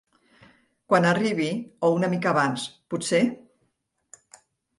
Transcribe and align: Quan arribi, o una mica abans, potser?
Quan 0.93 1.05
arribi, 1.09 1.49
o 1.89 1.91
una 1.99 2.09
mica 2.15 2.33
abans, 2.33 2.65
potser? 2.95 3.21